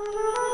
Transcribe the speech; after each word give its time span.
Oh, 0.00 0.44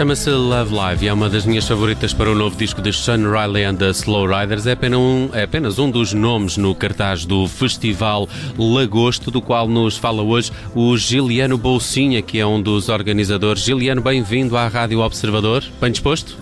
Chama-se 0.00 0.30
Love 0.30 0.74
Live 0.74 1.04
e 1.04 1.08
é 1.08 1.12
uma 1.12 1.28
das 1.28 1.44
minhas 1.44 1.68
favoritas 1.68 2.14
para 2.14 2.30
o 2.30 2.34
novo 2.34 2.56
disco 2.56 2.80
de 2.80 2.90
Sean 2.90 3.18
Riley 3.30 3.64
and 3.64 3.74
the 3.74 3.90
Slow 3.90 4.26
Riders. 4.26 4.66
É 4.66 4.72
apenas, 4.72 4.98
um, 4.98 5.28
é 5.34 5.42
apenas 5.42 5.78
um 5.78 5.90
dos 5.90 6.14
nomes 6.14 6.56
no 6.56 6.74
cartaz 6.74 7.26
do 7.26 7.46
Festival 7.46 8.26
Lagosto, 8.58 9.30
do 9.30 9.42
qual 9.42 9.68
nos 9.68 9.98
fala 9.98 10.22
hoje 10.22 10.52
o 10.74 10.96
Giliano 10.96 11.58
Bolsinha, 11.58 12.22
que 12.22 12.40
é 12.40 12.46
um 12.46 12.62
dos 12.62 12.88
organizadores. 12.88 13.62
Giliano, 13.62 14.00
bem-vindo 14.00 14.56
à 14.56 14.66
Rádio 14.68 15.00
Observador. 15.00 15.62
Bem 15.78 15.92
disposto? 15.92 16.34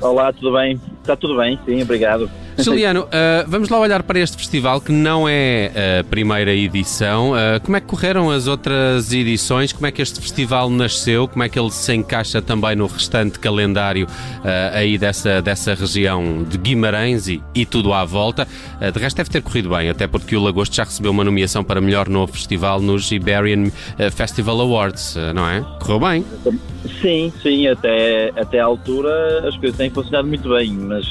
Olá, 0.00 0.32
tudo 0.32 0.52
bem? 0.54 0.80
Está 1.00 1.14
tudo 1.14 1.36
bem, 1.36 1.56
sim, 1.64 1.82
obrigado. 1.82 2.28
Juliano, 2.58 3.02
uh, 3.02 3.08
vamos 3.48 3.68
lá 3.68 3.78
olhar 3.78 4.02
para 4.02 4.18
este 4.18 4.36
festival 4.36 4.80
que 4.80 4.92
não 4.92 5.28
é 5.28 6.00
a 6.00 6.04
primeira 6.04 6.52
edição. 6.52 7.32
Uh, 7.32 7.60
como 7.62 7.76
é 7.76 7.80
que 7.80 7.86
correram 7.86 8.30
as 8.30 8.46
outras 8.46 9.12
edições? 9.12 9.72
Como 9.72 9.86
é 9.86 9.90
que 9.90 10.00
este 10.00 10.20
festival 10.20 10.70
nasceu? 10.70 11.26
Como 11.26 11.42
é 11.42 11.48
que 11.48 11.58
ele 11.58 11.70
se 11.70 11.94
encaixa 11.94 12.40
também 12.40 12.76
no 12.76 12.86
restante 12.86 13.38
calendário 13.38 14.06
uh, 14.06 14.74
aí 14.74 14.96
dessa, 14.96 15.42
dessa 15.42 15.74
região 15.74 16.44
de 16.44 16.56
Guimarães 16.56 17.28
e, 17.28 17.42
e 17.54 17.66
tudo 17.66 17.92
à 17.92 18.04
volta? 18.04 18.46
de 18.92 18.98
resto, 18.98 19.16
deve 19.16 19.30
ter 19.30 19.40
corrido 19.42 19.70
bem, 19.70 19.88
até 19.88 20.06
porque 20.06 20.36
o 20.36 20.42
Lagosto 20.42 20.74
já 20.74 20.84
recebeu 20.84 21.10
uma 21.10 21.24
nomeação 21.24 21.64
para 21.64 21.80
melhor 21.80 22.08
novo 22.08 22.32
festival 22.32 22.80
nos 22.80 23.10
Iberian 23.10 23.70
Festival 24.12 24.60
Awards, 24.60 25.16
não 25.34 25.48
é? 25.48 25.64
Correu 25.80 26.00
bem? 26.00 26.24
Sim, 27.00 27.32
sim, 27.42 27.66
até, 27.66 28.30
até 28.36 28.60
à 28.60 28.64
altura 28.64 29.48
as 29.48 29.56
coisas 29.56 29.76
têm 29.76 29.90
funcionado 29.90 30.28
muito 30.28 30.48
bem, 30.48 30.72
mas 30.72 31.06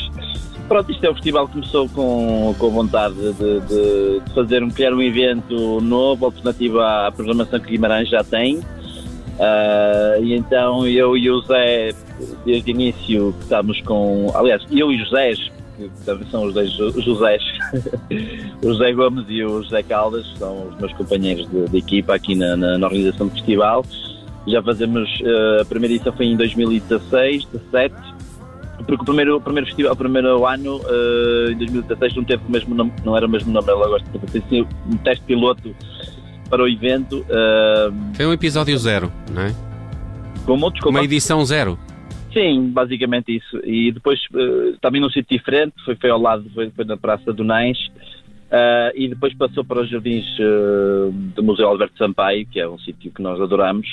Pronto, 0.67 0.91
isto 0.91 1.05
é 1.05 1.09
o 1.09 1.13
festival 1.13 1.47
que 1.47 1.53
começou 1.53 1.89
com, 1.89 2.55
com 2.57 2.69
vontade 2.69 3.15
de, 3.15 3.33
de, 3.33 4.19
de 4.21 4.33
fazer 4.33 4.63
um, 4.63 4.69
criar 4.69 4.93
um 4.93 5.01
evento 5.01 5.81
novo, 5.81 6.25
alternativo 6.25 6.79
à, 6.79 7.11
programação 7.11 7.59
que 7.59 7.71
Guimarães 7.71 8.09
já 8.09 8.23
tem. 8.23 8.57
Uh, 8.57 10.23
e 10.23 10.33
então 10.35 10.87
eu 10.87 11.17
e 11.17 11.29
o 11.29 11.41
Zé, 11.41 11.91
desde 12.45 12.71
o 12.71 12.75
início, 12.75 13.35
estamos 13.41 13.81
com. 13.81 14.31
Aliás, 14.35 14.63
eu 14.71 14.91
e 14.91 15.01
o 15.01 15.05
José, 15.05 15.33
que 15.75 15.89
também 16.05 16.27
são 16.29 16.45
os 16.45 16.53
dois 16.53 16.71
Josés, 16.71 17.41
o 18.63 18.67
José 18.67 18.93
Gomes 18.93 19.25
e 19.27 19.43
o 19.43 19.63
José 19.63 19.83
Caldas, 19.83 20.25
são 20.37 20.67
os 20.69 20.77
meus 20.77 20.93
companheiros 20.93 21.49
de, 21.49 21.67
de 21.67 21.77
equipa 21.77 22.15
aqui 22.15 22.35
na, 22.35 22.55
na, 22.55 22.77
na, 22.77 22.87
organização 22.87 23.27
do 23.27 23.33
festival. 23.33 23.83
Já 24.47 24.61
fazemos. 24.61 25.09
Uh, 25.21 25.61
a 25.61 25.65
primeira 25.65 25.95
edição 25.95 26.13
foi 26.13 26.27
em 26.27 26.37
2016, 26.37 27.45
17 27.45 27.95
porque 28.85 29.01
o 29.01 29.05
primeiro, 29.05 29.37
o 29.37 29.41
primeiro 29.41 29.67
festival, 29.67 29.93
o 29.93 29.95
primeiro 29.95 30.45
ano, 30.45 30.77
uh, 30.77 31.51
em 31.51 31.57
2016, 31.57 32.15
não 32.15 32.23
teve 32.23 32.43
o 32.47 32.51
mesmo 32.51 32.75
nome, 32.75 32.91
não 33.05 33.15
era 33.15 33.25
o 33.25 33.29
mesmo 33.29 33.51
nome, 33.51 33.67
ela 33.69 33.87
gosta 33.87 34.09
de 34.19 34.41
ter 34.41 34.65
um 34.87 34.97
teste 34.97 35.23
piloto 35.25 35.75
para 36.49 36.63
o 36.63 36.67
evento. 36.67 37.19
Uh, 37.21 38.13
Foi 38.13 38.25
um 38.25 38.33
episódio 38.33 38.77
zero, 38.77 39.11
não 39.31 39.41
é? 39.43 39.53
Como? 40.45 40.69
Desculpa. 40.69 40.97
Uma 40.97 41.03
edição 41.03 41.43
zero. 41.45 41.77
Sim, 42.33 42.69
basicamente 42.71 43.35
isso. 43.35 43.59
E 43.63 43.91
depois, 43.91 44.19
uh, 44.33 44.77
também 44.81 44.99
num 44.99 45.09
sítio 45.09 45.37
diferente, 45.37 45.73
foi, 45.85 45.95
foi 45.95 46.09
ao 46.09 46.19
lado, 46.19 46.49
foi, 46.53 46.69
foi 46.71 46.83
na 46.83 46.97
Praça 46.97 47.31
do 47.31 47.43
Nães, 47.43 47.77
uh, 48.49 48.91
e 48.95 49.07
depois 49.07 49.33
passou 49.35 49.63
para 49.63 49.81
os 49.81 49.89
jardins 49.89 50.25
uh, 50.39 51.11
do 51.11 51.43
Museu 51.43 51.67
Alberto 51.67 51.97
Sampaio, 51.97 52.45
que 52.47 52.59
é 52.59 52.67
um 52.67 52.79
sítio 52.79 53.11
que 53.11 53.21
nós 53.21 53.39
adoramos, 53.39 53.87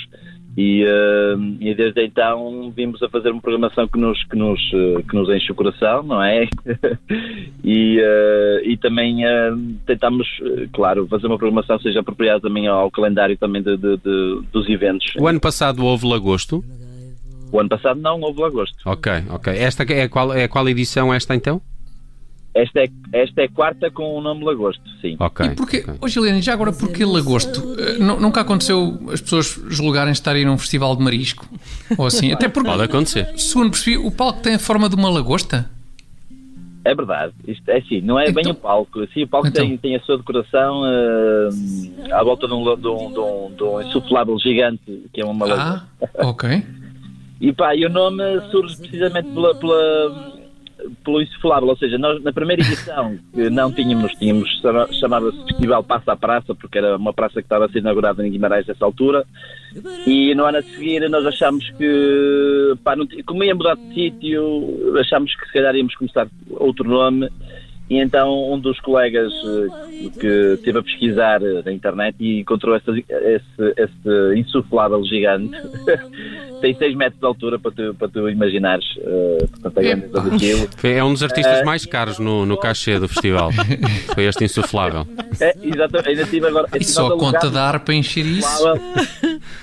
e, 0.57 0.83
uh, 0.83 1.57
e, 1.61 1.73
desde 1.73 2.05
então 2.05 2.71
vimos 2.75 3.01
a 3.01 3.09
fazer 3.09 3.31
uma 3.31 3.41
programação 3.41 3.87
que 3.87 3.97
nos, 3.97 4.21
que 4.25 4.35
nos, 4.35 4.59
uh, 4.73 5.01
que 5.07 5.15
nos 5.15 5.29
enche 5.29 5.51
o 5.51 5.55
coração, 5.55 6.03
não 6.03 6.21
é? 6.21 6.47
e, 7.63 7.99
uh, 7.99 8.65
e 8.65 8.77
também 8.77 9.17
tentamos, 9.85 10.27
claro, 10.73 11.07
fazer 11.07 11.27
uma 11.27 11.37
programação 11.37 11.77
que 11.77 11.83
seja 11.83 12.01
apropriada 12.01 12.41
também 12.41 12.67
ao 12.67 12.91
calendário 12.91 13.37
também 13.37 13.61
de, 13.61 13.77
de, 13.77 13.97
de, 13.97 14.41
dos 14.51 14.67
eventos. 14.67 15.13
O 15.17 15.27
ano 15.27 15.39
passado 15.39 15.85
houve 15.85 16.05
Lagosto? 16.05 16.63
O 17.51 17.59
ano 17.59 17.69
passado 17.69 17.99
não 17.99 18.19
houve 18.21 18.41
Lagosto. 18.41 18.77
Ok, 18.85 19.11
ok. 19.29 19.53
Esta 19.53 19.83
é 19.83 20.07
qual, 20.07 20.33
é 20.33 20.47
qual 20.47 20.67
edição 20.67 21.13
esta 21.13 21.35
então? 21.35 21.61
Esta 22.53 22.81
é, 22.81 22.89
esta 23.13 23.41
é 23.41 23.47
quarta 23.47 23.89
com 23.89 24.17
o 24.17 24.21
nome 24.21 24.43
Lagosto, 24.43 24.83
sim. 25.01 25.15
Ok. 25.19 25.45
E 25.45 25.49
porquê, 25.55 25.85
okay. 25.87 25.95
oh, 26.01 26.41
já 26.41 26.53
agora 26.53 26.73
porquê 26.73 27.05
Lagosto? 27.05 27.61
Uh, 27.61 28.03
nunca 28.19 28.41
aconteceu 28.41 28.99
as 29.11 29.21
pessoas 29.21 29.57
julgarem 29.69 30.11
estarem 30.11 30.45
num 30.45 30.57
festival 30.57 30.95
de 30.95 31.01
marisco? 31.01 31.47
Ou 31.97 32.05
assim? 32.05 32.33
Até 32.33 32.49
porque. 32.49 32.69
Pode 32.69 32.83
acontecer. 32.83 33.27
Segundo 33.37 33.71
percebi, 33.71 33.97
o 33.97 34.11
palco 34.11 34.41
tem 34.41 34.55
a 34.55 34.59
forma 34.59 34.89
de 34.89 34.95
uma 34.95 35.09
lagosta? 35.09 35.69
É 36.83 36.93
verdade. 36.93 37.33
Isto 37.47 37.69
é 37.69 37.77
assim, 37.77 38.01
não 38.01 38.19
é 38.19 38.29
então, 38.29 38.43
bem 38.43 38.51
o 38.51 38.55
palco. 38.55 39.01
Assim, 39.01 39.23
o 39.23 39.27
palco 39.27 39.47
então. 39.47 39.65
tem, 39.65 39.77
tem 39.77 39.95
a 39.95 40.01
sua 40.01 40.17
decoração 40.17 40.81
uh, 40.81 42.13
à 42.13 42.23
volta 42.23 42.47
de 42.47 42.53
um, 42.53 42.63
de, 42.63 42.87
um, 42.87 43.11
de, 43.11 43.19
um, 43.19 43.55
de 43.55 43.63
um 43.63 43.81
insuflável 43.81 44.37
gigante, 44.39 45.03
que 45.13 45.21
é 45.21 45.25
uma 45.25 45.45
lagosta. 45.45 45.87
Ah, 46.01 46.27
ok. 46.27 46.63
e 47.39 47.53
pá, 47.53 47.75
e 47.75 47.85
o 47.85 47.89
nome 47.89 48.23
surge 48.49 48.75
precisamente 48.77 49.29
pela, 49.29 49.55
pela 49.55 50.40
pelo 51.03 51.21
insuflável, 51.21 51.69
ou 51.69 51.77
seja, 51.77 51.97
nós 51.97 52.21
na 52.23 52.31
primeira 52.31 52.61
edição 52.61 53.17
não 53.51 53.71
tínhamos, 53.71 54.11
tínhamos 54.13 54.49
chamava-se 54.99 55.37
Festival 55.45 55.83
Passa 55.83 56.13
à 56.13 56.15
Praça, 56.15 56.55
porque 56.55 56.77
era 56.77 56.97
uma 56.97 57.13
praça 57.13 57.35
que 57.35 57.45
estava 57.45 57.65
a 57.65 57.69
ser 57.69 57.79
inaugurada 57.79 58.25
em 58.25 58.31
Guimarães 58.31 58.67
nessa 58.67 58.85
altura, 58.85 59.25
e 60.05 60.33
no 60.35 60.45
ano 60.45 60.57
a 60.57 60.61
seguir 60.61 61.09
nós 61.09 61.25
achámos 61.25 61.69
que, 61.71 62.73
pá, 62.83 62.95
não, 62.95 63.07
como 63.25 63.43
ia 63.43 63.55
mudar 63.55 63.75
de 63.75 63.93
sítio, 63.93 64.97
achámos 64.99 65.35
que 65.35 65.45
se 65.45 65.53
calhar 65.53 65.75
íamos 65.75 65.95
começar 65.95 66.27
outro 66.51 66.87
nome, 66.87 67.29
E 67.91 67.99
então 67.99 68.49
um 68.49 68.57
dos 68.57 68.79
colegas 68.79 69.33
eh, 69.33 70.09
que 70.17 70.53
esteve 70.53 70.79
a 70.79 70.81
pesquisar 70.81 71.43
eh, 71.43 71.61
na 71.65 71.73
internet 71.73 72.15
e 72.21 72.39
encontrou 72.39 72.73
esse, 72.73 72.89
esse, 73.09 73.73
esse 73.75 74.39
insuflável 74.39 75.03
gigante. 75.03 75.51
Tem 76.61 76.73
6 76.73 76.95
metros 76.95 77.19
de 77.19 77.25
altura 77.25 77.59
para 77.59 77.71
tu, 77.71 77.93
para 77.95 78.07
tu 78.07 78.29
imaginares. 78.29 78.85
Uh, 78.97 79.45
portanto, 79.49 79.77
a 79.77 79.81
grandeza 79.81 80.21
daquilo. 80.21 80.69
É 80.83 81.03
um 81.03 81.11
dos 81.11 81.23
artistas 81.23 81.65
mais 81.65 81.85
caros 81.85 82.17
no, 82.17 82.45
no 82.45 82.55
cachê 82.55 82.97
do 82.97 83.09
festival. 83.09 83.49
Foi 84.13 84.23
este 84.25 84.45
insuflável. 84.45 85.05
É, 85.41 85.53
exatamente. 85.61 86.09
Ainda 86.09 86.25
tive 86.25 86.47
agora, 86.47 86.67
e 86.79 86.83
só 86.85 87.07
a 87.07 87.17
conta 87.17 87.49
de 87.49 87.57
ar 87.57 87.79
para 87.79 87.95
encher 87.95 88.25
isso. 88.25 88.63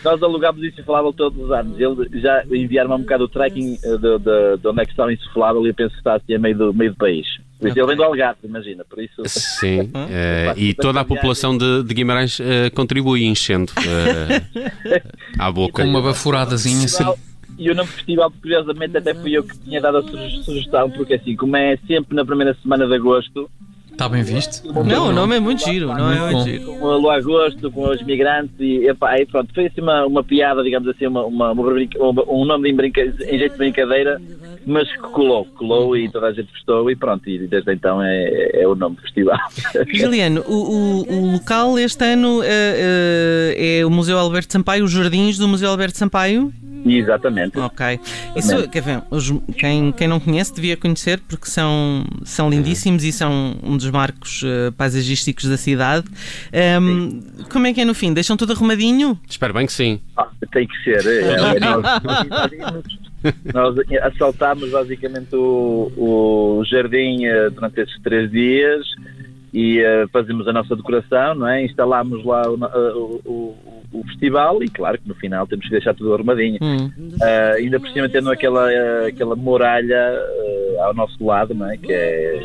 Nós 0.04 0.22
alugámos 0.22 0.62
insuflável 0.62 1.12
todos 1.12 1.40
os 1.40 1.50
anos. 1.52 1.81
Ele 1.81 2.20
já 2.20 2.42
enviaram 2.50 2.96
um 2.96 2.98
bocado 2.98 3.24
o 3.24 3.28
tracking 3.28 3.76
de, 3.76 4.19
de, 4.19 4.56
de 4.60 4.69
onde 4.69 4.82
é 4.82 4.84
que 4.84 4.90
está 4.90 5.06
o 5.06 5.10
insuflável 5.10 5.64
e 5.64 5.70
eu 5.70 5.74
penso 5.74 5.92
que 5.92 6.00
está 6.00 6.16
assim 6.16 6.34
a 6.34 6.38
meio 6.38 6.58
do, 6.58 6.74
meio 6.74 6.90
do 6.90 6.96
país. 6.96 7.26
Mas 7.60 7.72
okay. 7.72 7.82
ele 7.82 7.88
vem 7.88 7.96
do 7.96 8.05
Algarve, 8.05 8.38
imagina, 8.44 8.84
por 8.84 9.02
isso... 9.02 9.22
Sim, 9.26 9.81
uh, 9.81 10.55
e 10.56 10.75
toda 10.75 11.00
a 11.00 11.05
população 11.05 11.58
de, 11.58 11.82
de 11.82 11.94
Guimarães 11.94 12.38
uh, 12.38 12.70
contribui 12.75 13.25
enchendo 13.25 13.72
uh, 13.72 14.78
à 15.38 15.50
boca. 15.50 15.82
Com 15.82 15.88
uma 15.88 16.00
baforadazinha, 16.00 16.84
assim. 16.84 17.05
E 17.58 17.69
o 17.69 17.75
nome 17.75 17.88
festival, 17.88 18.31
curiosamente, 18.40 18.96
até 18.96 19.12
fui 19.12 19.37
eu 19.37 19.43
que 19.43 19.58
tinha 19.58 19.81
dado 19.81 19.99
a 19.99 20.02
sugestão, 20.44 20.88
porque 20.90 21.14
assim, 21.14 21.34
como 21.34 21.56
é 21.56 21.76
sempre 21.88 22.14
na 22.14 22.25
primeira 22.25 22.56
semana 22.62 22.87
de 22.87 22.94
agosto, 22.94 23.50
Está 23.98 24.08
bem 24.08 24.22
visto? 24.22 24.62
Não, 24.84 25.08
o 25.08 25.12
nome 25.12 25.38
é 25.38 25.40
muito 25.40 25.64
giro, 25.64 25.88
não 25.88 26.12
é 26.12 26.30
muito 26.30 26.44
giro. 26.48 26.66
Com 26.66 26.86
o 26.86 27.10
agosto, 27.10 27.68
com 27.68 27.88
os 27.88 28.00
migrantes 28.04 28.54
e, 28.60 28.86
epá, 28.86 29.10
aí 29.10 29.26
pronto, 29.26 29.52
foi 29.52 29.66
assim 29.66 29.80
uma, 29.80 30.06
uma 30.06 30.22
piada, 30.22 30.62
digamos 30.62 30.88
assim, 30.88 31.08
uma, 31.08 31.24
uma, 31.24 31.50
uma 31.50 32.24
um 32.28 32.44
nome 32.44 32.70
em, 32.70 32.76
brinca, 32.76 33.00
em 33.00 33.38
jeito 33.38 33.54
de 33.54 33.58
brincadeira, 33.58 34.22
mas 34.64 34.88
que 34.88 34.98
colou, 34.98 35.44
colou 35.46 35.96
e 35.96 36.08
toda 36.08 36.28
a 36.28 36.32
gente 36.32 36.48
gostou 36.52 36.88
e 36.88 36.94
pronto, 36.94 37.28
e 37.28 37.48
desde 37.48 37.72
então 37.72 38.00
é, 38.00 38.62
é 38.62 38.68
o 38.68 38.76
nome 38.76 38.94
do 38.94 39.02
festival. 39.02 39.36
Juliano, 39.92 40.44
o, 40.46 40.54
o, 40.54 41.14
o 41.14 41.32
local 41.32 41.76
este 41.76 42.04
ano 42.04 42.40
é, 42.44 43.80
é 43.80 43.84
o 43.84 43.90
Museu 43.90 44.16
Alberto 44.16 44.52
Sampaio, 44.52 44.84
os 44.84 44.92
jardins 44.92 45.38
do 45.38 45.48
Museu 45.48 45.70
Alberto 45.70 45.98
Sampaio? 45.98 46.52
Exatamente. 46.86 47.58
Ok. 47.58 48.00
Isso, 48.36 48.69
quer 48.69 48.82
ver, 48.82 49.02
os, 49.10 49.30
quem, 49.56 49.92
quem 49.92 50.08
não 50.08 50.20
conhece 50.20 50.54
devia 50.54 50.76
conhecer 50.76 51.20
porque 51.28 51.46
são, 51.46 52.04
são 52.25 52.48
lindíssimos 52.50 53.04
e 53.04 53.12
são 53.12 53.56
um 53.62 53.76
dos 53.76 53.90
marcos 53.90 54.42
uh, 54.42 54.72
paisagísticos 54.72 55.44
da 55.46 55.56
cidade. 55.56 56.06
Um, 56.80 57.20
como 57.50 57.66
é 57.66 57.72
que 57.72 57.80
é 57.80 57.84
no 57.84 57.94
fim? 57.94 58.12
Deixam 58.12 58.36
tudo 58.36 58.52
arrumadinho? 58.52 59.19
Espero 59.28 59.54
bem 59.54 59.66
que 59.66 59.72
sim. 59.72 60.00
Ah, 60.16 60.28
tem 60.52 60.66
que 60.66 60.76
ser. 60.82 61.06
É, 61.06 61.56
é, 61.56 61.60
nós, 61.60 61.82
nós 63.52 63.76
assaltámos 64.02 64.70
basicamente 64.70 65.34
o, 65.34 65.92
o 65.96 66.64
jardim 66.64 67.26
uh, 67.26 67.50
durante 67.50 67.81
esses 67.81 68.00
três 68.02 68.31
dias 68.31 68.86
e 69.52 69.81
uh, 69.81 70.08
fazemos 70.12 70.46
a 70.46 70.52
nossa 70.52 70.76
decoração, 70.76 71.34
não 71.34 71.48
é? 71.48 71.64
Instalámos 71.64 72.24
lá 72.24 72.42
o, 72.48 72.54
o, 72.54 73.20
o, 73.24 73.77
festival 74.06 74.62
e 74.62 74.69
claro 74.69 74.99
que 74.99 75.08
no 75.08 75.14
final 75.14 75.46
temos 75.46 75.64
que 75.64 75.73
deixar 75.73 75.94
tudo 75.94 76.14
arrumadinho. 76.14 76.58
Hum. 76.61 76.90
Uh, 76.99 77.56
ainda 77.56 77.81
por 77.81 77.88
cima 77.90 78.08
tendo 78.08 78.31
aquela, 78.31 78.69
aquela 79.06 79.35
muralha 79.35 80.12
uh, 80.12 80.82
ao 80.82 80.94
nosso 80.94 81.25
lado, 81.25 81.55
não 81.55 81.70
é? 81.70 81.76
Que 81.76 81.93
é, 81.93 82.40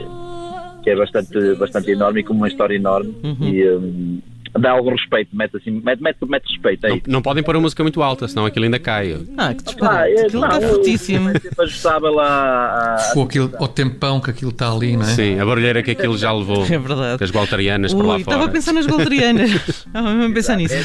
que 0.83 0.89
é 0.89 0.95
bastante, 0.95 1.55
bastante 1.55 1.91
enorme 1.91 2.21
e 2.21 2.23
com 2.23 2.33
uma 2.33 2.47
história 2.47 2.75
enorme. 2.75 3.15
Uhum. 3.23 3.47
E, 3.47 3.69
um, 3.69 4.21
dá 4.59 4.71
algum 4.71 4.91
respeito, 4.91 5.35
mete, 5.35 5.57
assim, 5.57 5.81
mete, 5.83 6.01
mete, 6.01 6.17
mete 6.27 6.47
respeito 6.47 6.85
aí. 6.85 7.01
Não, 7.07 7.13
não, 7.13 7.21
podem 7.21 7.43
pôr 7.43 7.55
a 7.55 7.59
música 7.59 7.81
muito 7.83 8.01
alta, 8.03 8.27
senão 8.27 8.45
aquilo 8.45 8.65
ainda 8.65 8.79
cai. 8.79 9.17
Ah, 9.37 9.53
que 9.53 9.63
disparate. 9.63 9.97
Ah, 9.97 10.09
é, 10.09 10.25
aquilo 10.25 10.45
está 10.45 10.61
fortíssimo. 10.61 11.29
Ajustável 11.59 12.19
a, 12.19 12.27
a, 12.27 13.23
aquilo, 13.23 13.51
ao 13.57 13.67
tempão 13.67 14.19
que 14.19 14.29
aquilo 14.29 14.51
está 14.51 14.71
ali, 14.71 14.95
não 14.95 15.03
é? 15.03 15.07
Sim, 15.07 15.39
a 15.39 15.45
barulheira 15.45 15.81
que 15.81 15.91
aquilo 15.91 16.17
já 16.17 16.31
levou. 16.31 16.63
É 16.73 16.77
verdade. 16.77 17.17
Com 17.19 17.23
as 17.23 17.31
gualtarianas 17.31 17.93
por 17.93 18.01
lá 18.01 18.13
fora. 18.13 18.21
Estava 18.21 18.45
a 18.45 18.47
pensar 18.47 18.73
nas 18.73 18.87
gualtarianas. 18.87 19.51
estava 19.51 20.09
mesmo 20.13 20.31
a 20.31 20.33
pensar 20.33 20.55
nisso. 20.55 20.75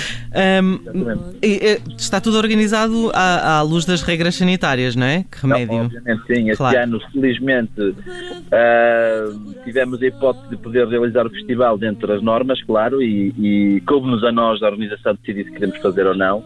Um, 0.62 1.96
está 1.96 2.20
tudo 2.20 2.36
organizado 2.36 3.10
à, 3.14 3.58
à, 3.58 3.62
luz 3.62 3.86
das 3.86 4.02
regras 4.02 4.34
sanitárias, 4.34 4.94
não 4.94 5.06
é? 5.06 5.24
Que 5.30 5.42
remédio. 5.42 5.78
Não, 5.78 5.84
obviamente 5.86 6.26
sim. 6.26 6.50
Este 6.50 6.56
claro. 6.58 6.78
ano, 6.78 7.00
felizmente, 7.10 7.80
uh, 7.80 9.54
tivemos 9.64 10.02
a 10.02 10.06
hipótese 10.06 10.50
de 10.50 10.56
poder 10.58 10.86
realizar 10.88 11.26
o 11.26 11.30
festival 11.30 11.78
dentro 11.78 12.06
das 12.06 12.22
normas, 12.22 12.62
claro, 12.62 13.00
e, 13.00 13.32
e 13.38 13.57
e 13.58 13.80
coube-nos 13.80 14.22
a 14.22 14.30
nós, 14.30 14.60
da 14.60 14.68
organização, 14.68 15.14
decidir 15.14 15.44
se 15.44 15.52
queremos 15.52 15.78
fazer 15.78 16.06
ou 16.06 16.14
não. 16.14 16.42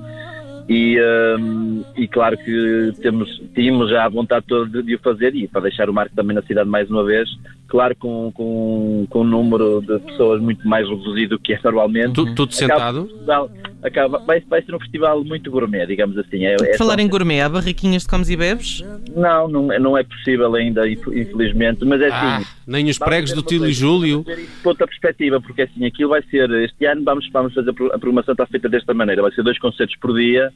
E, 0.69 0.97
um, 1.38 1.85
e 1.97 2.06
claro 2.06 2.37
que 2.38 2.93
temos, 3.03 3.43
tínhamos 3.55 3.91
já 3.91 4.05
a 4.05 4.09
vontade 4.09 4.47
toda 4.47 4.82
de, 4.82 4.94
o 4.94 4.99
fazer 5.00 5.35
e 5.35 5.49
para 5.49 5.62
deixar 5.62 5.91
o 5.91 5.93
Marco 5.93 6.14
também 6.14 6.35
na 6.35 6.43
cidade 6.43 6.69
mais 6.69 6.88
uma 6.88 7.05
vez, 7.05 7.29
claro 7.67 7.97
com, 7.97 8.31
com, 8.32 9.06
com 9.11 9.20
um 9.20 9.25
número 9.25 9.82
de 9.82 9.99
pessoas 9.99 10.41
muito 10.41 10.67
mais 10.67 10.88
reduzido 10.88 11.37
do 11.37 11.43
que 11.43 11.53
é 11.53 11.61
normalmente. 11.62 12.12
Tudo, 12.12 12.35
tudo 12.35 12.55
sentado? 12.55 13.11
acaba, 13.23 13.50
vai, 14.26 14.40
vai 14.40 14.62
ser 14.62 14.75
um 14.75 14.79
festival 14.79 15.25
muito 15.25 15.50
gourmet, 15.50 15.87
digamos 15.87 16.17
assim. 16.17 16.46
É, 16.46 16.55
é 16.55 16.76
Falar 16.76 16.94
só... 16.94 17.00
em 17.00 17.08
gourmet, 17.08 17.40
há 17.40 17.49
barraquinhas 17.49 18.02
de 18.02 18.08
comes 18.08 18.31
e 18.31 18.37
bebes? 18.37 18.82
Não, 19.14 19.49
não, 19.49 19.67
não 19.79 19.99
é 19.99 20.05
possível 20.05 20.55
ainda, 20.55 20.88
infelizmente, 20.88 21.84
mas 21.84 22.00
é 22.00 22.08
ah, 22.08 22.37
assim. 22.37 22.46
Nem 22.67 22.88
os 22.88 22.99
pregos 22.99 23.32
do 23.32 23.43
tio 23.43 23.67
e 23.67 23.73
Júlio. 23.73 24.25
outra 24.64 24.87
perspectiva, 24.87 25.40
porque 25.40 25.62
assim, 25.62 25.84
aquilo 25.84 26.11
vai 26.11 26.23
ser, 26.31 26.50
este 26.50 26.87
ano 26.87 27.02
vamos, 27.02 27.29
vamos 27.32 27.52
fazer, 27.55 27.70
a 27.70 27.99
programação 27.99 28.32
está 28.32 28.46
feita 28.46 28.69
desta 28.69 28.94
maneira, 28.94 29.23
vai 29.23 29.32
ser 29.32 29.43
dois 29.43 29.58
concertos 29.58 29.96
por 29.96 30.14
dia, 30.14 30.52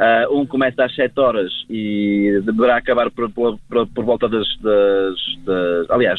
Uh, 0.00 0.40
um 0.40 0.46
começa 0.46 0.82
às 0.82 0.94
7 0.94 1.20
horas 1.20 1.52
e 1.68 2.40
deverá 2.42 2.78
acabar 2.78 3.10
por, 3.10 3.30
por, 3.30 3.58
por 3.68 4.04
volta 4.04 4.26
das, 4.30 4.46
das, 4.62 5.14
das, 5.44 5.90
Aliás, 5.90 6.18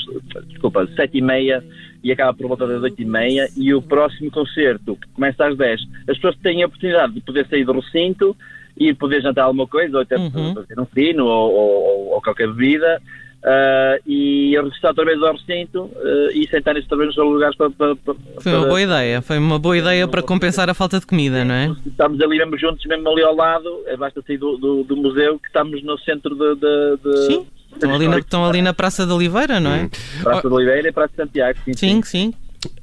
desculpa, 0.50 0.88
7 0.96 1.18
e 1.18 1.22
meia 1.22 1.64
e 2.04 2.12
acaba 2.12 2.32
por 2.32 2.48
volta 2.48 2.68
das 2.68 2.84
8 2.84 3.02
e 3.02 3.06
meia. 3.06 3.48
E 3.58 3.74
o 3.74 3.82
próximo 3.82 4.30
concerto, 4.30 4.96
que 4.96 5.08
começa 5.10 5.48
às 5.48 5.58
10, 5.58 5.82
as 6.08 6.16
pessoas 6.16 6.36
têm 6.44 6.62
a 6.62 6.68
oportunidade 6.68 7.14
de 7.14 7.22
poder 7.22 7.48
sair 7.48 7.66
do 7.66 7.74
recinto 7.74 8.38
e 8.78 8.94
poder 8.94 9.20
jantar 9.24 9.46
alguma 9.46 9.66
coisa, 9.68 9.98
ou 9.98 10.04
até 10.04 10.16
uhum. 10.16 10.54
fazer 10.54 10.80
um 10.80 10.86
fino 10.86 11.26
ou, 11.26 11.52
ou, 11.52 12.10
ou 12.12 12.22
qualquer 12.22 12.48
bebida. 12.50 13.02
Uh, 13.42 13.98
e 14.06 14.56
regressar 14.56 14.92
outra 14.92 15.04
vez 15.04 15.20
ao 15.24 15.34
recinto 15.34 15.86
uh, 15.86 16.32
e 16.32 16.48
sentarem-se 16.48 16.86
outra 16.86 16.98
vez 16.98 17.16
nos 17.16 17.26
lugares 17.26 17.58
para, 17.58 17.72
para, 17.72 17.96
para, 17.96 18.16
Foi 18.40 18.54
uma 18.54 18.68
boa 18.68 18.82
ideia, 18.82 19.22
foi 19.24 19.38
uma 19.40 19.58
boa 19.58 19.76
ideia 19.76 20.08
para 20.08 20.22
compensar 20.22 20.70
a 20.70 20.76
falta 20.76 21.00
de 21.00 21.08
comida, 21.08 21.44
não 21.44 21.56
é? 21.56 21.76
Estamos 21.84 22.22
ali 22.22 22.38
mesmo 22.38 22.56
juntos, 22.56 22.86
mesmo 22.86 23.10
ali 23.10 23.24
ao 23.24 23.36
lado, 23.36 23.82
é, 23.88 23.98
basta 23.98 24.22
sair 24.28 24.38
do, 24.38 24.58
do, 24.58 24.84
do 24.84 24.96
museu 24.96 25.40
que 25.40 25.48
estamos 25.48 25.82
no 25.84 25.98
centro 25.98 26.36
de. 26.36 26.56
de, 26.56 26.98
de 27.04 27.26
sim, 27.26 27.48
estão 27.74 27.96
ali, 27.96 28.08
na, 28.08 28.20
estão 28.20 28.46
ali 28.46 28.62
na 28.62 28.74
Praça 28.76 29.08
de 29.08 29.12
Oliveira, 29.12 29.60
não 29.60 29.72
é? 29.72 29.90
Praça 30.22 30.48
de 30.48 30.54
Oliveira 30.54 30.90
e 30.90 30.92
Praça 30.92 31.10
de 31.10 31.16
Santiago, 31.16 31.60
sim. 31.66 31.74
Sim, 31.74 32.02
sim. 32.04 32.04
sim. 32.04 32.34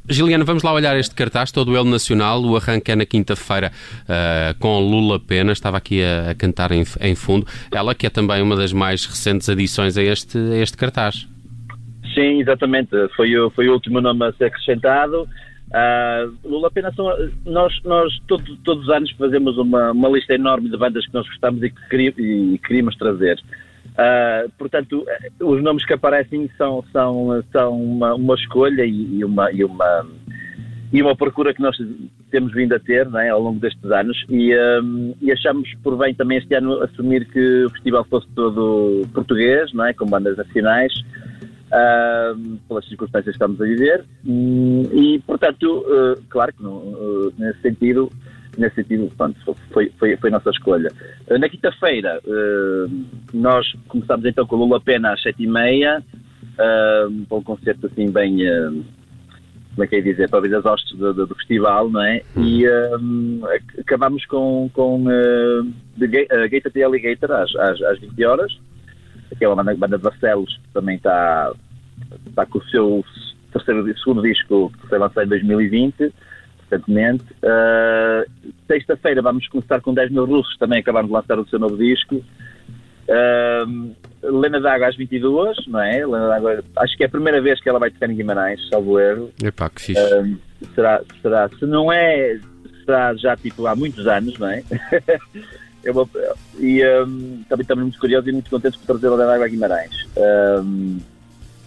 Giliano, 0.08 0.44
vamos 0.44 0.62
lá 0.62 0.72
olhar 0.72 0.96
este 0.96 1.14
cartaz, 1.14 1.52
todo 1.52 1.76
ele 1.76 1.88
nacional. 1.88 2.42
O 2.42 2.56
arranque 2.56 2.90
é 2.90 2.96
na 2.96 3.04
quinta-feira 3.04 3.70
uh, 4.04 4.58
com 4.58 4.80
Lula 4.80 5.20
Pena, 5.20 5.52
estava 5.52 5.76
aqui 5.76 6.02
a, 6.02 6.30
a 6.30 6.34
cantar 6.34 6.72
em, 6.72 6.82
em, 7.00 7.14
fundo. 7.14 7.46
Ela 7.70 7.94
que 7.94 8.06
é 8.06 8.10
também 8.10 8.40
uma 8.42 8.56
das 8.56 8.72
mais 8.72 9.04
recentes 9.04 9.48
adições 9.48 9.96
a 9.96 10.02
este, 10.02 10.38
a 10.38 10.56
este 10.56 10.76
cartaz. 10.76 11.28
Sim, 12.14 12.40
exatamente. 12.40 12.90
Foi, 13.14 13.30
foi 13.54 13.68
o 13.68 13.74
último 13.74 14.00
nome 14.00 14.24
a 14.24 14.32
ser 14.32 14.46
acrescentado. 14.46 15.28
Uh, 15.68 16.34
Lula 16.42 16.70
Pena 16.70 16.90
são. 16.94 17.06
Nós, 17.44 17.72
nós 17.84 18.18
todo, 18.26 18.56
todos 18.64 18.84
os 18.84 18.90
anos 18.90 19.10
fazemos 19.12 19.58
uma, 19.58 19.92
uma 19.92 20.08
lista 20.08 20.34
enorme 20.34 20.70
de 20.70 20.76
bandas 20.78 21.06
que 21.06 21.12
nós 21.12 21.28
gostamos 21.28 21.62
e 21.62 21.70
que 21.70 22.12
e 22.18 22.58
queríamos 22.58 22.96
trazer. 22.96 23.38
Uh, 23.98 24.48
portanto, 24.56 25.04
os 25.40 25.60
nomes 25.60 25.84
que 25.84 25.92
aparecem 25.92 26.48
são, 26.56 26.84
são, 26.92 27.42
são 27.50 27.82
uma, 27.82 28.14
uma 28.14 28.34
escolha 28.36 28.84
e, 28.84 29.18
e, 29.18 29.24
uma, 29.24 29.50
e, 29.50 29.64
uma, 29.64 30.06
e 30.92 31.02
uma 31.02 31.16
procura 31.16 31.52
que 31.52 31.60
nós 31.60 31.76
temos 32.30 32.52
vindo 32.52 32.74
a 32.74 32.78
ter 32.78 33.08
é, 33.16 33.30
ao 33.30 33.42
longo 33.42 33.58
destes 33.58 33.90
anos. 33.90 34.24
E, 34.28 34.54
um, 34.56 35.16
e, 35.20 35.32
achamos 35.32 35.68
por 35.82 35.98
bem 35.98 36.14
também 36.14 36.38
este 36.38 36.54
ano 36.54 36.80
assumir 36.80 37.26
que 37.26 37.64
o 37.64 37.70
festival 37.70 38.04
fosse 38.04 38.28
todo 38.36 39.04
português, 39.12 39.72
é, 39.76 39.92
com 39.92 40.06
bandas 40.06 40.36
nacionais, 40.36 40.92
uh, 41.72 42.58
pelas 42.68 42.86
circunstâncias 42.86 43.36
que 43.36 43.42
estamos 43.42 43.60
a 43.60 43.64
viver. 43.64 44.04
E, 44.24 45.20
portanto, 45.26 45.84
uh, 45.88 46.22
claro 46.28 46.52
que 46.52 46.62
não, 46.62 47.32
nesse 47.36 47.60
sentido 47.62 48.12
nesse 48.58 48.76
sentido, 48.76 49.10
pronto, 49.16 49.38
foi, 49.72 49.90
foi, 49.98 50.16
foi 50.16 50.28
a 50.28 50.32
nossa 50.32 50.50
escolha. 50.50 50.90
Eh, 51.28 51.38
na 51.38 51.48
quinta-feira, 51.48 52.20
uh, 52.24 53.04
nós 53.32 53.66
começámos 53.86 54.26
então 54.26 54.46
com 54.46 54.56
o 54.56 54.58
Lula 54.58 54.80
Pena 54.80 55.12
às 55.12 55.22
sete 55.22 55.44
e 55.44 55.46
meia, 55.46 56.02
uh, 56.58 57.08
um 57.08 57.42
concerto 57.42 57.86
assim 57.86 58.10
bem, 58.10 58.38
como 59.70 59.84
é 59.84 59.86
que 59.86 59.96
é 59.96 60.00
dizer, 60.00 60.28
talvez 60.28 60.52
as 60.52 60.64
hostes 60.66 60.98
do, 60.98 61.14
do, 61.14 61.26
do, 61.26 61.34
festival, 61.36 61.88
não 61.88 62.02
é? 62.02 62.20
E 62.36 62.66
acabámos 63.78 64.26
com, 64.26 64.68
com 64.72 65.04
uh, 65.04 65.64
Gate 65.96 66.72
the 66.72 66.82
Alligator 66.82 67.30
às, 67.30 67.54
às, 67.54 67.80
às 67.82 68.00
20 68.00 68.24
horas, 68.24 68.58
que 69.36 69.44
é 69.44 69.48
uma 69.48 69.62
banda, 69.62 69.76
banda 69.76 69.98
de 69.98 70.04
Barcelos, 70.04 70.56
que 70.56 70.72
também 70.72 70.96
está, 70.96 71.52
está 72.26 72.44
com 72.44 72.58
o 72.58 72.64
seu 72.64 73.04
terceiro, 73.52 73.98
segundo 73.98 74.22
disco 74.22 74.72
que 74.80 74.88
foi 74.88 74.98
lançado 74.98 75.24
em 75.24 75.28
2020, 75.28 76.12
recentemente. 76.68 77.24
Uh, 77.42 78.52
Sexta-feira 78.66 79.22
vamos 79.22 79.48
começar 79.48 79.80
com 79.80 79.94
10 79.94 80.10
mil 80.10 80.24
russos, 80.24 80.56
também 80.58 80.80
acabaram 80.80 81.06
de 81.06 81.12
lançar 81.12 81.38
o 81.38 81.48
seu 81.48 81.58
novo 81.58 81.76
disco. 81.76 82.16
Uh, 83.08 83.94
Lena 84.22 84.60
d'Água 84.60 84.88
às 84.88 84.96
22, 84.96 85.66
não 85.66 85.80
é? 85.80 86.04
Lena 86.04 86.28
d'Água, 86.28 86.64
acho 86.76 86.96
que 86.96 87.02
é 87.02 87.06
a 87.06 87.10
primeira 87.10 87.40
vez 87.40 87.60
que 87.60 87.68
ela 87.68 87.78
vai 87.78 87.90
tocar 87.90 88.10
em 88.10 88.16
Guimarães, 88.16 88.68
salvo 88.68 89.00
erro. 89.00 89.32
Epá, 89.42 89.70
que 89.70 89.80
fixe. 89.80 90.02
Uh, 90.02 90.38
será, 90.74 91.00
será, 91.22 91.48
se 91.48 91.64
não 91.64 91.90
é, 91.90 92.38
será 92.84 93.14
já 93.14 93.36
tipo 93.36 93.66
há 93.66 93.74
muitos 93.74 94.06
anos, 94.06 94.38
não 94.38 94.48
é? 94.48 94.62
é 95.84 95.90
uma, 95.90 96.08
e 96.58 96.84
um, 96.84 97.42
também 97.48 97.62
estamos 97.62 97.84
muito 97.84 97.98
curiosos 97.98 98.28
e 98.28 98.32
muito 98.32 98.50
contentes 98.50 98.78
por 98.80 98.86
trazer 98.86 99.06
a 99.06 99.16
Lena 99.16 99.30
d'Água 99.30 99.46
a 99.46 99.48
Guimarães. 99.48 100.08
Um, 100.16 100.98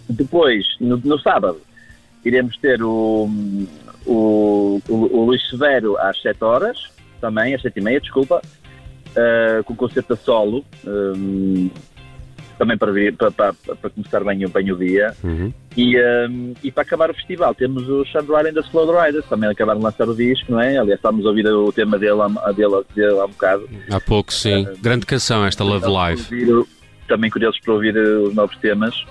depois, 0.08 0.64
no, 0.80 0.96
no, 0.98 1.18
sábado, 1.18 1.60
iremos 2.24 2.56
ter 2.58 2.82
o, 2.82 3.28
o, 4.06 4.80
o, 4.88 4.94
o 4.94 5.24
Luís 5.26 5.48
Severo 5.48 5.96
às 5.98 6.20
7 6.20 6.42
horas, 6.42 6.78
também, 7.20 7.54
às 7.54 7.62
7 7.62 7.78
e 7.78 7.82
meia, 7.82 8.00
desculpa, 8.00 8.40
uh, 8.40 9.64
com 9.64 9.74
concerto 9.74 10.14
a 10.14 10.16
solo. 10.16 10.64
Um, 10.84 11.70
também 12.58 12.78
para, 12.78 12.92
vir, 12.92 13.16
para, 13.16 13.30
para, 13.32 13.52
para, 13.52 13.90
começar 13.90 14.22
bem, 14.22 14.46
bem 14.46 14.70
o 14.70 14.76
dia. 14.76 15.14
Uhum. 15.24 15.52
E, 15.76 15.98
um, 15.98 16.54
e 16.62 16.70
para 16.70 16.82
acabar 16.82 17.10
o 17.10 17.14
festival 17.14 17.54
temos 17.54 17.88
o 17.88 18.04
Sean 18.06 18.20
Riding 18.20 18.52
da 18.52 18.60
Slow 18.60 19.02
Riders, 19.02 19.26
também 19.26 19.50
acabaram 19.50 19.80
de 19.80 19.84
lançar 19.84 20.08
o 20.08 20.14
disco, 20.14 20.52
não 20.52 20.60
é? 20.60 20.76
Aliás, 20.76 20.98
estamos 20.98 21.26
a 21.26 21.28
ouvir 21.28 21.46
o 21.46 21.72
tema 21.72 21.98
dele, 21.98 22.20
a 22.20 22.52
dele, 22.52 22.84
dele 22.94 23.18
há 23.18 23.24
um 23.24 23.30
bocado. 23.30 23.68
Há 23.90 24.00
pouco, 24.00 24.32
sim. 24.32 24.64
Uh, 24.64 24.78
Grande 24.80 25.06
canção 25.06 25.44
esta 25.44 25.64
Love 25.64 25.88
Live. 25.88 26.66
Também 27.08 27.30
curiosos 27.30 27.60
para 27.60 27.74
ouvir 27.74 27.96
os 27.96 28.32
novos 28.32 28.56
temas. 28.58 29.04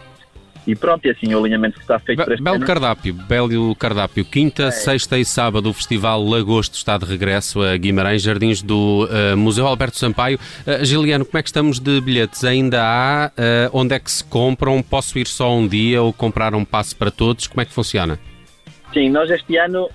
E 0.65 0.75
pronto, 0.75 1.06
e 1.06 1.10
assim 1.10 1.34
o 1.34 1.39
alinhamento 1.39 1.75
que 1.75 1.82
está 1.82 1.98
feito 1.98 2.20
Be 2.20 2.25
para 2.25 2.34
este 2.36 2.44
Belo 2.44 2.58
ano. 2.58 2.65
cardápio, 2.65 3.13
belo 3.13 3.75
cardápio. 3.75 4.24
Quinta, 4.24 4.63
é. 4.63 4.72
sexta 4.72 5.18
e 5.18 5.25
sábado 5.25 5.70
o 5.70 5.74
Festival 5.74 6.24
Lagosto 6.24 6.75
está 6.75 6.98
de 6.98 7.06
regresso 7.06 7.62
a 7.62 7.75
Guimarães, 7.77 8.22
Jardins 8.22 8.62
do 8.62 9.06
uh, 9.06 9.36
Museu 9.36 9.65
Alberto 9.65 9.98
Sampaio. 9.98 10.39
Uh, 10.68 10.86
Giliano, 10.86 11.25
como 11.25 11.38
é 11.39 11.41
que 11.41 11.50
estamos 11.50 11.80
de 11.80 12.00
bilhetes? 12.00 12.44
Ainda 12.44 12.82
há? 12.84 13.32
Uh, 13.32 13.70
onde 13.74 13.96
é 13.96 14.00
que 14.00 14.12
se 14.12 14.24
compram? 14.24 14.84
Posso 14.84 15.18
ir 15.18 15.25
só 15.25 15.51
um 15.56 15.68
dia 15.68 16.01
ou 16.01 16.13
comprar 16.13 16.53
um 16.53 16.63
passe 16.63 16.96
para 16.96 17.10
todos? 17.10 17.48
Como 17.48 17.62
é 17.62 17.65
que 17.65 17.74
funciona? 17.74 18.20
Sim, 18.94 19.10
nós 19.10 19.30
este 19.30 19.58
ano 19.58 19.88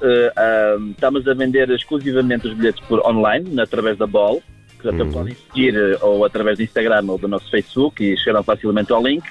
estamos 0.91 1.29
a 1.29 1.35
vender 1.35 1.69
exclusivamente 1.71 2.49
os 2.49 2.55
bilhetes 2.55 2.81
por 2.87 3.07
online, 3.07 3.61
através 3.61 3.99
da 3.99 4.07
Ball, 4.07 4.43
que 4.81 4.85
já 4.85 4.91
uhum. 4.91 5.13
podem 5.13 5.35
seguir 5.35 5.99
ou 6.01 6.25
através 6.25 6.57
do 6.57 6.65
Instagram 6.65 7.05
ou 7.09 7.19
do 7.19 7.29
nosso 7.29 7.51
Facebook 7.51 8.03
e 8.03 8.17
chegaram 8.17 8.43
facilmente 8.43 8.91
ao 8.91 9.03
link 9.03 9.23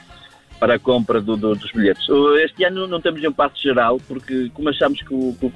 para 0.66 0.76
a 0.78 0.80
compra 0.80 1.22
do, 1.22 1.38
do, 1.38 1.54
dos 1.54 1.72
bilhetes. 1.72 2.08
Este 2.44 2.64
ano 2.64 2.88
não 2.88 3.00
temos 3.00 3.24
um 3.24 3.32
passo 3.32 3.62
geral, 3.62 4.02
porque 4.08 4.50
como 4.52 4.70
achamos 4.70 5.00
que, 5.00 5.06
que, 5.06 5.50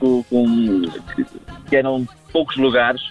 que, 1.16 1.25
que, 1.68 1.75
eram 1.75 2.08
poucos 2.32 2.58
lugares, 2.58 3.01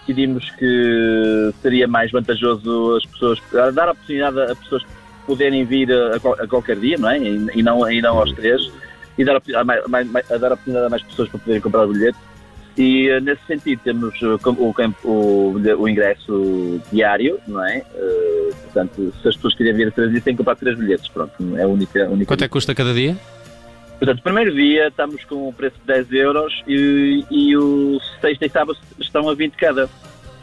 decidimos 0.00 0.50
que 0.50 1.52
seria 1.62 1.86
mais 1.86 2.10
vantajoso 2.10 2.96
as 2.96 3.06
pessoas, 3.06 3.40
dar 3.72 3.88
a 3.88 3.92
oportunidade 3.92 4.40
a 4.50 4.56
pessoas 4.56 4.82
poderem 5.28 5.64
vir 5.64 5.92
a, 5.92 6.16
a 6.16 6.48
qualquer 6.48 6.76
dia, 6.80 6.98
não 6.98 7.08
é? 7.08 7.18
E, 7.18 7.46
e, 7.54 7.62
não, 7.62 7.88
e 7.88 8.02
não 8.02 8.18
aos 8.18 8.32
três, 8.32 8.60
e 9.16 9.24
dar 9.24 9.36
a, 9.36 9.38
a, 9.38 10.34
a 10.34 10.38
dar 10.38 10.50
a 10.50 10.54
oportunidade 10.54 10.86
a 10.86 10.90
mais 10.90 11.02
pessoas 11.04 11.28
para 11.28 11.38
poderem 11.38 11.60
comprar 11.60 11.84
o 11.84 11.92
bilhete. 11.92 12.18
E 12.78 13.08
eh, 13.08 13.20
nesse 13.20 13.44
sentido 13.44 13.80
temos 13.82 14.14
eh, 14.22 14.26
o, 14.26 15.08
o, 15.08 15.82
o, 15.82 15.88
ingresso 15.88 16.80
diário, 16.92 17.40
não 17.48 17.64
é? 17.64 17.82
Uh, 17.92 18.54
portanto, 18.62 19.12
se 19.20 19.28
as 19.28 19.34
pessoas 19.34 19.56
querem 19.56 19.74
vir 19.74 19.88
a 19.88 19.90
três 19.90 20.10
dias, 20.10 20.22
têm 20.22 20.34
que 20.34 20.38
comprar 20.38 20.54
três 20.54 20.78
bilhetes. 20.78 21.08
Pronto, 21.08 21.32
é 21.56 21.64
a 21.64 21.66
única, 21.66 22.06
a 22.06 22.08
única 22.08 22.26
Quanto 22.26 22.44
é 22.44 22.46
que 22.46 22.52
custa 22.52 22.76
cada 22.76 22.94
dia? 22.94 23.16
Portanto, 23.98 24.22
primeiro 24.22 24.54
dia 24.54 24.86
estamos 24.86 25.24
com 25.24 25.48
o 25.48 25.52
preço 25.52 25.74
de 25.80 25.86
10 25.86 26.12
euros 26.12 26.62
e, 26.68 27.24
e 27.28 27.56
o 27.56 27.98
sexta 28.20 28.46
e 28.46 28.48
sábado 28.48 28.78
estão 29.00 29.28
a 29.28 29.34
20 29.34 29.54
cada. 29.54 29.90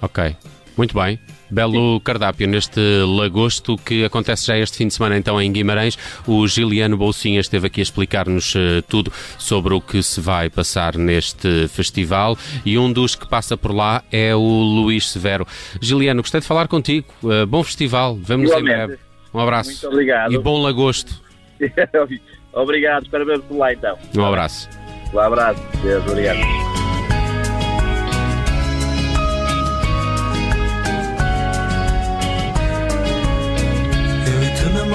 Ok, 0.01 0.35
muito 0.77 0.93
bem. 0.93 1.19
Belo 1.49 1.99
cardápio 2.01 2.47
neste 2.47 2.81
lagosto 3.05 3.77
que 3.77 4.03
acontece 4.03 4.47
já 4.47 4.57
este 4.57 4.77
fim 4.77 4.87
de 4.87 4.93
semana 4.93 5.17
então 5.17 5.41
em 5.41 5.51
Guimarães. 5.51 5.97
O 6.27 6.47
Giliano 6.47 6.97
Bolsinha 6.97 7.39
esteve 7.39 7.67
aqui 7.67 7.81
a 7.81 7.83
explicar-nos 7.83 8.55
uh, 8.55 8.81
tudo 8.87 9.11
sobre 9.37 9.73
o 9.73 9.81
que 9.81 10.01
se 10.01 10.19
vai 10.19 10.49
passar 10.49 10.97
neste 10.97 11.67
festival 11.67 12.37
e 12.65 12.77
um 12.77 12.91
dos 12.91 13.15
que 13.15 13.27
passa 13.27 13.55
por 13.55 13.73
lá 13.73 14.03
é 14.11 14.35
o 14.35 14.39
Luís 14.39 15.09
Severo. 15.09 15.45
Giliano, 15.81 16.21
gostei 16.21 16.41
de 16.41 16.47
falar 16.47 16.67
contigo. 16.67 17.07
Uh, 17.23 17.45
bom 17.45 17.63
festival. 17.63 18.17
Vamos 18.21 18.51
em 18.51 18.63
breve. 18.63 18.97
Um 19.33 19.39
abraço. 19.39 19.69
Muito 19.69 19.87
obrigado. 19.87 20.33
E 20.33 20.37
bom 20.37 20.61
lagosto. 20.61 21.21
obrigado. 22.53 23.03
Espero 23.03 23.25
ver 23.25 23.39
por 23.41 23.57
lá 23.57 23.73
então. 23.73 23.97
Um 24.15 24.25
abraço. 24.25 24.69
Um 25.13 25.19
abraço. 25.19 25.61
Deus, 25.83 26.05
obrigado. 26.07 26.74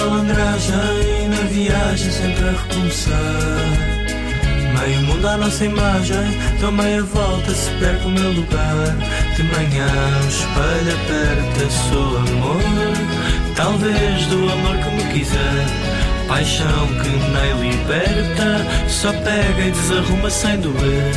Malandragem 0.01 1.29
na 1.29 1.43
viagem 1.49 2.11
sempre 2.11 2.49
a 2.49 2.53
recomeçar. 2.53 4.01
Meio 4.79 5.01
mundo 5.03 5.29
à 5.29 5.37
nossa 5.37 5.65
imagem, 5.65 6.39
dou 6.61 6.73
meia 6.73 7.03
volta 7.03 7.53
se 7.53 7.71
perco 7.73 8.09
o 8.09 8.11
meu 8.11 8.33
lugar. 8.33 8.97
De 9.37 9.43
manhã 9.43 9.87
o 10.25 10.29
espelho 10.29 10.95
aperta, 10.97 11.71
sou 11.71 12.17
amor, 12.19 12.63
talvez 13.57 14.27
do 14.27 14.37
amor 14.51 14.77
que 14.79 14.91
me 14.91 15.13
quiser. 15.13 15.67
Paixão 16.29 16.87
que 17.03 17.09
nem 17.09 17.71
liberta, 17.71 18.67
só 18.89 19.13
pega 19.13 19.63
e 19.67 19.71
desarruma 19.71 20.31
sem 20.31 20.61
doer. 20.61 21.13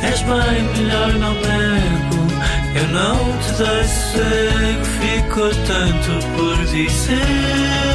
Queres 0.00 0.22
bem, 0.22 0.62
melhor 0.76 1.12
não 1.14 1.34
nego. 1.34 2.26
Eu 2.74 2.88
não 2.88 3.16
te 3.38 3.52
dei 3.62 3.84
cego, 3.84 4.84
ficou 5.00 5.50
tanto 5.66 6.26
por 6.36 6.56
dizer 6.66 7.85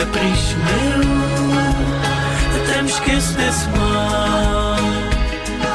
capricho 0.00 0.56
meu. 0.56 1.00
Até 2.56 2.82
me 2.82 2.88
esqueço 2.88 3.34
desse 3.34 3.68
mal. 3.70 4.76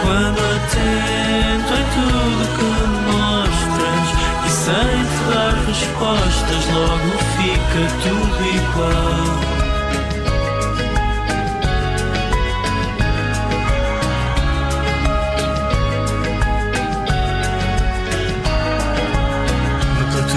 Quando 0.02 0.40
atento 0.56 1.74
em 1.74 1.86
tudo 1.96 2.44
que 2.56 2.64
me 2.64 2.88
mostras 3.12 4.08
e 4.46 4.50
sem 4.50 4.98
te 5.06 5.20
dar 5.32 5.56
respostas, 5.68 6.64
logo 6.74 7.10
fica 7.38 7.82
tudo 8.04 8.40
igual. 8.56 9.15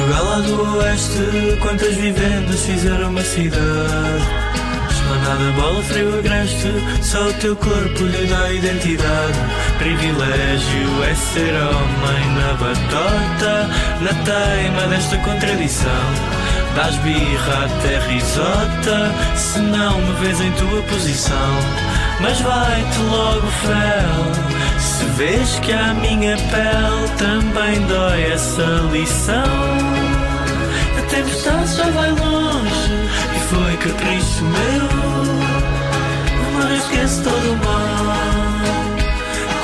Portugal 0.09 0.43
do 0.43 0.79
oeste, 0.79 1.59
quantas 1.61 1.95
vivendas 1.95 2.63
fizeram 2.63 3.11
uma 3.11 3.23
cidade? 3.23 4.25
Esplanada, 4.91 5.53
bola, 5.53 5.83
frio, 5.83 6.19
agreste, 6.19 6.73
só 7.03 7.29
o 7.29 7.33
teu 7.35 7.55
corpo 7.57 8.05
lhe 8.05 8.27
dá 8.27 8.51
identidade. 8.51 9.39
Privilégio 9.79 11.05
é 11.05 11.15
ser 11.15 11.55
homem 11.55 12.35
na 12.37 12.55
batota, 12.55 13.69
na 14.01 14.15
teima 14.25 14.87
desta 14.89 15.19
contradição. 15.19 15.91
Das 16.75 16.95
birra 16.97 17.67
até 17.67 17.99
risota, 18.09 19.13
se 19.37 19.59
não 19.59 20.01
me 20.01 20.13
vês 20.21 20.41
em 20.41 20.53
tua 20.53 20.83
posição. 20.85 21.55
Mas 22.21 22.41
vai-te 22.41 22.99
logo 23.01 23.47
fel 23.47 24.49
se 24.79 25.05
vês 25.17 25.59
que 25.61 25.73
a 25.73 25.95
minha 25.95 26.37
pele 26.37 27.09
também 27.19 27.81
dói 27.87 28.33
essa 28.33 28.65
lição, 28.93 29.45
tempestade 31.09 31.77
já 31.77 31.91
vai 31.91 32.11
longe 32.11 32.93
e 33.35 33.41
foi 33.51 33.77
capricho 33.77 34.45
meu. 34.45 34.89
Não 36.53 36.69
me 36.69 36.77
esqueço 36.77 37.23
todo 37.23 37.53
o 37.53 37.57
mal. 37.57 37.99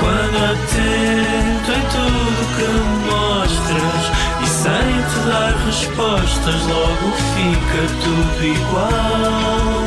Quando 0.01 0.37
atento 0.53 1.71
em 1.71 1.85
tudo 1.93 2.41
que 2.57 2.67
me 2.69 2.85
mostras 3.11 4.05
e 4.43 4.47
sem 4.47 4.93
te 5.09 5.19
dar 5.29 5.55
respostas, 5.67 6.61
logo 6.67 7.07
fica 7.35 7.81
tudo 8.03 8.41
igual. 8.45 9.85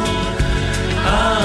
Ah, 1.06 1.37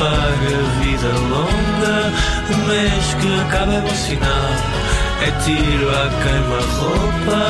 paga 0.00 0.56
vida 0.82 1.12
longa. 1.30 2.12
O 2.50 2.56
mês 2.66 3.14
que 3.20 3.40
acaba 3.42 3.74
é 3.74 3.80
bom 3.80 3.94
sinal. 3.94 4.50
É 5.22 5.30
tiro 5.44 5.88
a 5.90 6.08
queima-roupa, 6.22 7.40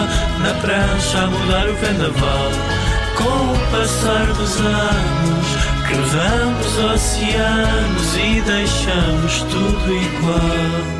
na 0.42 0.52
prancha 0.60 1.18
a 1.18 1.26
mudar 1.28 1.68
o 1.68 1.74
vendaval. 1.76 2.50
Com 3.16 3.52
o 3.52 3.58
passar 3.70 4.26
dos 4.26 4.60
anos, 4.60 5.70
Cruzamos 5.90 6.78
oceanos 6.78 8.16
e 8.16 8.40
deixamos 8.42 9.42
tudo 9.50 9.92
igual. 9.92 10.99